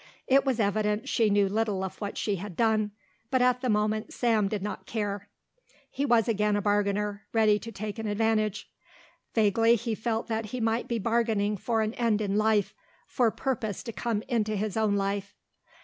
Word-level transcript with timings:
It 0.25 0.45
was 0.47 0.59
evident 0.59 1.07
she 1.07 1.29
knew 1.29 1.47
little 1.47 1.83
of 1.83 2.01
what 2.01 2.17
she 2.17 2.37
had 2.37 2.55
done, 2.57 2.89
but 3.29 3.39
at 3.39 3.61
the 3.61 3.69
moment 3.69 4.11
Sam 4.13 4.47
did 4.47 4.63
not 4.63 4.87
care. 4.87 5.29
He 5.91 6.05
was 6.07 6.27
again 6.27 6.55
a 6.55 6.61
bargainer, 6.63 7.27
ready 7.33 7.59
to 7.59 7.71
take 7.71 7.99
an 7.99 8.07
advantage. 8.07 8.67
Vaguely 9.35 9.75
he 9.75 9.93
felt 9.93 10.25
that 10.27 10.45
he 10.47 10.59
might 10.59 10.87
be 10.87 10.97
bargaining 10.97 11.55
for 11.55 11.83
an 11.83 11.93
end 11.93 12.19
in 12.19 12.35
life, 12.35 12.73
for 13.05 13.29
purpose 13.29 13.83
to 13.83 13.93
come 13.93 14.23
into 14.27 14.55
his 14.55 14.75
own 14.75 14.95
life. 14.95 15.35